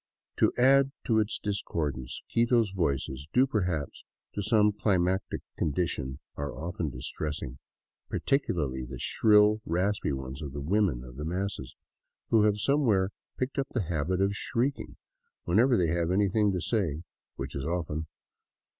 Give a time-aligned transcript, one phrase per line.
[0.37, 6.55] To add to its discordance, Quito's voices, due perhaps to some cli matic condition, are
[6.57, 7.59] often distressing,
[8.09, 11.75] particularly the shrill, raspy ones of the women of the masses,
[12.31, 14.95] who have somewhere picked up the habit of shrieking
[15.43, 17.03] whenever they have anything to say—
[17.35, 18.07] which is often.